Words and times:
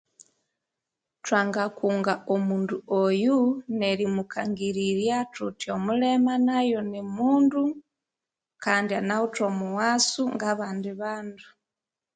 Twangakunga 1.25 2.13
omundu 2.35 2.75
oyu 3.03 3.37
nerimukangirirya 3.77 5.17
indi 5.23 5.35
omundu 5.43 5.65
omulema 5.75 6.33
nayo 6.47 6.79
nimundu 6.91 7.63
kandi 8.63 8.91
anawethi 8.99 9.41
omughasu 9.49 10.21
ngabandi 10.35 10.91
bandu 11.01 11.45